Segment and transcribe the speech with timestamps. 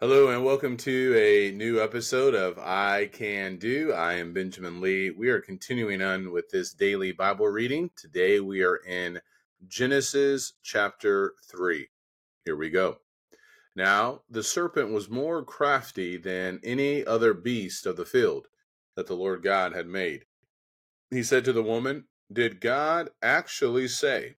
[0.00, 3.92] Hello and welcome to a new episode of I Can Do.
[3.92, 5.10] I am Benjamin Lee.
[5.10, 7.90] We are continuing on with this daily Bible reading.
[7.96, 9.20] Today we are in
[9.66, 11.88] Genesis chapter 3.
[12.44, 12.98] Here we go.
[13.74, 18.46] Now, the serpent was more crafty than any other beast of the field
[18.94, 20.26] that the Lord God had made.
[21.10, 24.36] He said to the woman, Did God actually say,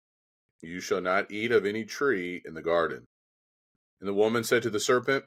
[0.63, 3.09] You shall not eat of any tree in the garden?
[4.01, 5.27] And the woman said to the serpent,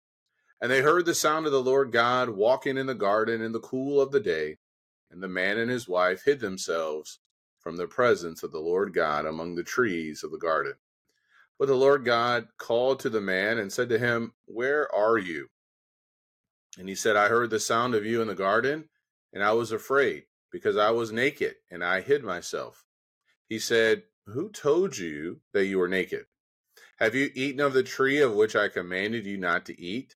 [0.61, 3.59] And they heard the sound of the Lord God walking in the garden in the
[3.59, 4.57] cool of the day.
[5.09, 7.19] And the man and his wife hid themselves
[7.59, 10.73] from the presence of the Lord God among the trees of the garden.
[11.59, 15.47] But the Lord God called to the man and said to him, Where are you?
[16.77, 18.89] And he said, I heard the sound of you in the garden,
[19.33, 22.85] and I was afraid, because I was naked, and I hid myself.
[23.47, 26.25] He said, Who told you that you were naked?
[26.97, 30.15] Have you eaten of the tree of which I commanded you not to eat?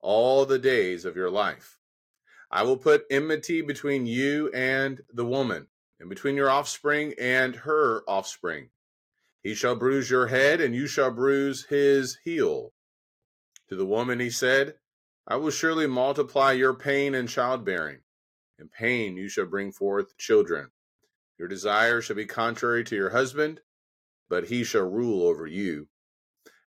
[0.00, 1.78] all the days of your life.
[2.50, 5.68] I will put enmity between you and the woman,
[6.00, 8.70] and between your offspring and her offspring.
[9.42, 12.72] He shall bruise your head, and you shall bruise his heel.
[13.68, 14.76] To the woman he said,
[15.26, 17.98] I will surely multiply your pain in childbearing.
[18.58, 20.70] In pain you shall bring forth children.
[21.38, 23.60] Your desire shall be contrary to your husband,
[24.28, 25.88] but he shall rule over you.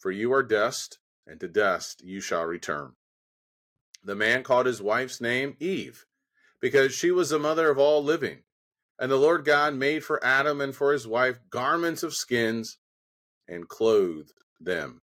[0.00, 2.94] for you are dust, and to dust you shall return.
[4.02, 6.06] The man called his wife's name Eve,
[6.60, 8.42] because she was the mother of all living.
[8.98, 12.78] And the Lord God made for Adam and for his wife garments of skins
[13.46, 15.02] and clothed them.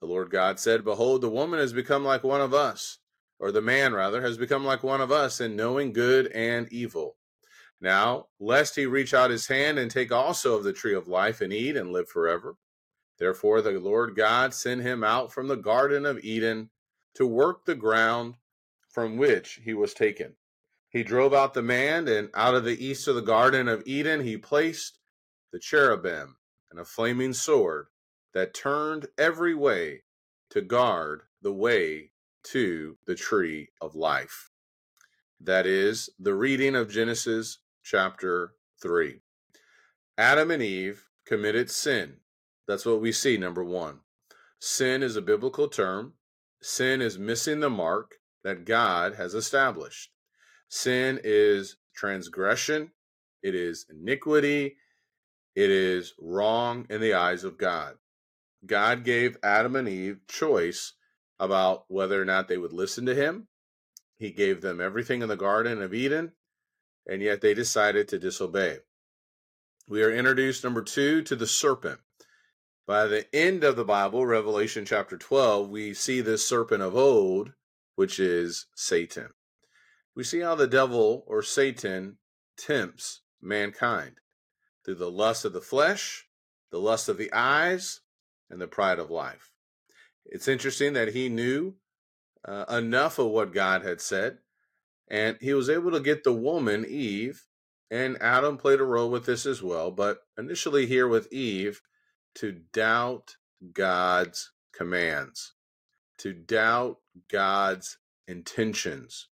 [0.00, 2.98] The Lord God said, Behold, the woman has become like one of us,
[3.38, 7.16] or the man rather has become like one of us in knowing good and evil.
[7.80, 11.40] Now, lest he reach out his hand and take also of the tree of life
[11.40, 12.56] and eat and live forever.
[13.18, 16.70] Therefore, the Lord God sent him out from the Garden of Eden
[17.14, 18.34] to work the ground
[18.88, 20.36] from which he was taken.
[20.88, 24.22] He drove out the man, and out of the east of the Garden of Eden
[24.22, 24.98] he placed
[25.52, 26.36] the cherubim
[26.70, 27.86] and a flaming sword
[28.34, 30.02] that turned every way
[30.50, 32.10] to guard the way
[32.44, 34.50] to the tree of life.
[35.40, 39.20] That is the reading of Genesis chapter 3.
[40.16, 42.18] Adam and Eve committed sin
[42.66, 44.00] that's what we see, number one.
[44.58, 46.14] Sin is a biblical term.
[46.62, 50.10] Sin is missing the mark that God has established.
[50.68, 52.90] Sin is transgression,
[53.42, 54.76] it is iniquity,
[55.54, 57.94] it is wrong in the eyes of God.
[58.64, 60.94] God gave Adam and Eve choice
[61.38, 63.48] about whether or not they would listen to him.
[64.18, 66.32] He gave them everything in the Garden of Eden,
[67.06, 68.78] and yet they decided to disobey.
[69.88, 72.00] We are introduced, number two, to the serpent.
[72.86, 77.52] By the end of the Bible, Revelation chapter 12, we see this serpent of old,
[77.96, 79.30] which is Satan.
[80.14, 82.18] We see how the devil or Satan
[82.56, 84.20] tempts mankind.
[84.84, 86.28] through the lust of the flesh,
[86.70, 88.02] the lust of the eyes,
[88.48, 89.50] and the pride of life.
[90.24, 91.74] It's interesting that he knew
[92.44, 94.38] uh, enough of what God had said,
[95.08, 97.46] and he was able to get the woman, Eve,
[97.90, 101.82] and Adam played a role with this as well, but initially here with Eve,
[102.36, 103.36] to doubt
[103.72, 105.54] God's commands,
[106.18, 106.98] to doubt
[107.30, 107.98] God's
[108.28, 109.28] intentions,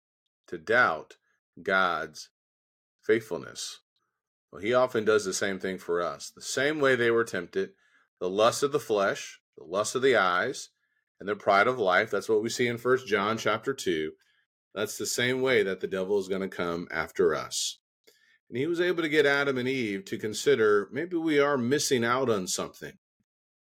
[0.47, 1.17] to doubt
[1.61, 2.29] God's
[3.01, 3.81] faithfulness.
[4.51, 6.31] Well, he often does the same thing for us.
[6.33, 7.71] The same way they were tempted,
[8.19, 10.69] the lust of the flesh, the lust of the eyes,
[11.19, 12.09] and the pride of life.
[12.09, 14.13] That's what we see in First John chapter 2.
[14.73, 17.79] That's the same way that the devil is going to come after us.
[18.53, 22.05] And he was able to get Adam and Eve to consider maybe we are missing
[22.05, 22.93] out on something.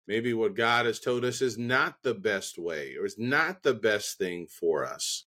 [0.07, 3.75] Maybe what God has told us is not the best way or is not the
[3.75, 5.25] best thing for us.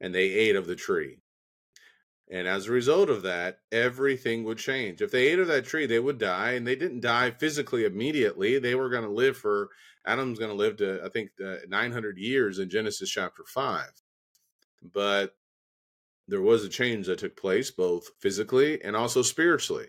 [0.00, 1.18] And they ate of the tree.
[2.30, 5.02] And as a result of that, everything would change.
[5.02, 8.58] If they ate of that tree, they would die, and they didn't die physically immediately.
[8.58, 9.68] They were going to live for
[10.06, 13.92] Adam's going to live to I think uh, 900 years in Genesis chapter five.
[14.82, 15.34] But
[16.28, 19.88] there was a change that took place both physically and also spiritually.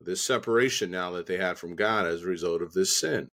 [0.00, 3.30] This separation now that they had from God as a result of this sin.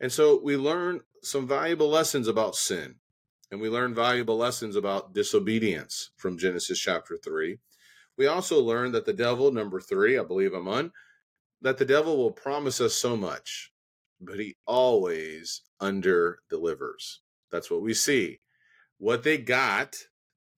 [0.00, 2.96] And so we learn some valuable lessons about sin.
[3.50, 7.58] And we learn valuable lessons about disobedience from Genesis chapter 3.
[8.18, 10.92] We also learn that the devil, number three, I believe I'm on,
[11.60, 13.72] that the devil will promise us so much,
[14.20, 17.20] but he always under delivers.
[17.52, 18.40] That's what we see.
[18.98, 19.96] What they got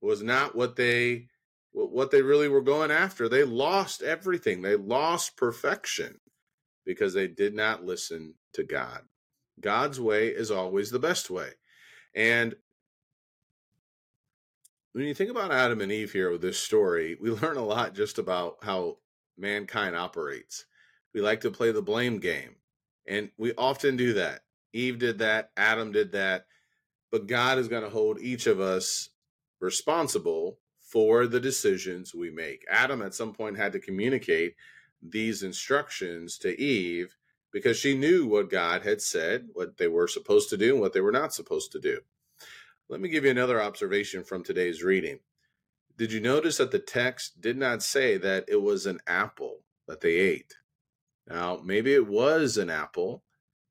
[0.00, 1.28] was not what they
[1.72, 3.28] what they really were going after.
[3.28, 4.62] They lost everything.
[4.62, 6.18] They lost perfection
[6.84, 9.02] because they did not listen to God.
[9.60, 11.50] God's way is always the best way.
[12.14, 12.56] And
[14.92, 17.94] when you think about Adam and Eve here with this story, we learn a lot
[17.94, 18.96] just about how
[19.36, 20.64] mankind operates.
[21.14, 22.56] We like to play the blame game,
[23.06, 24.40] and we often do that.
[24.72, 26.46] Eve did that, Adam did that,
[27.10, 29.08] but God is going to hold each of us
[29.60, 32.64] responsible for the decisions we make.
[32.70, 34.54] Adam at some point had to communicate
[35.02, 37.16] these instructions to Eve
[37.52, 40.92] because she knew what God had said, what they were supposed to do, and what
[40.92, 42.00] they were not supposed to do.
[42.88, 45.20] Let me give you another observation from today's reading.
[45.96, 50.00] Did you notice that the text did not say that it was an apple that
[50.00, 50.54] they ate?
[51.26, 53.24] Now, maybe it was an apple,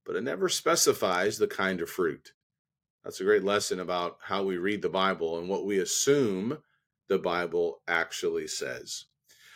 [0.04, 2.32] but it never specifies the kind of fruit.
[3.06, 6.58] That's a great lesson about how we read the Bible and what we assume
[7.08, 9.06] the Bible actually says.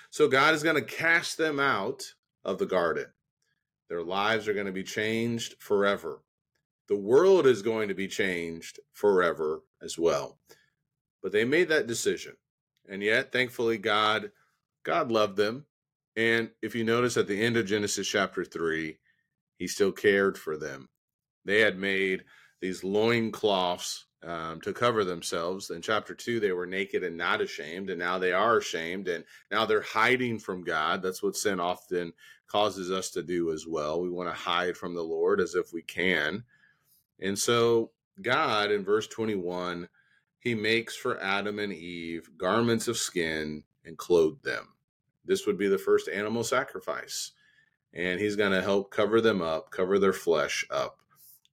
[0.08, 2.14] So, God is going to cast them out
[2.44, 3.08] of the garden.
[3.90, 6.22] Their lives are going to be changed forever
[6.90, 10.40] the world is going to be changed forever as well.
[11.22, 12.32] But they made that decision.
[12.88, 14.32] And yet, thankfully, God
[14.82, 15.66] God loved them.
[16.16, 18.98] And if you notice at the end of Genesis chapter 3,
[19.56, 20.88] he still cared for them.
[21.44, 22.24] They had made
[22.60, 25.70] these loincloths um, to cover themselves.
[25.70, 29.24] In chapter 2, they were naked and not ashamed, and now they are ashamed, and
[29.50, 31.02] now they're hiding from God.
[31.02, 32.12] That's what sin often
[32.46, 34.00] causes us to do as well.
[34.00, 36.44] We want to hide from the Lord as if we can.
[37.20, 37.90] And so,
[38.20, 39.88] God in verse 21,
[40.40, 44.68] he makes for Adam and Eve garments of skin and clothed them.
[45.24, 47.32] This would be the first animal sacrifice.
[47.92, 50.99] And he's going to help cover them up, cover their flesh up.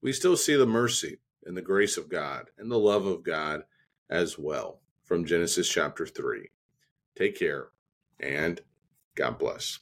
[0.04, 3.62] We still see the mercy and the grace of God and the love of God
[4.10, 6.50] as well from Genesis chapter 3.
[7.16, 7.68] Take care
[8.20, 8.60] and
[9.14, 9.78] God bless.